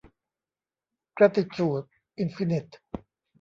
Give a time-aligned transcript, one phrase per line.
[1.13, 1.83] แกรททิทูด
[2.19, 2.65] อินฟินิท